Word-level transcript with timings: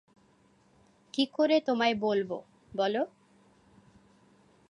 কী 1.13 1.25
করে 1.25 1.61
তোমার 1.61 1.95
বলবো, 1.95 2.37
বলো? 2.77 3.01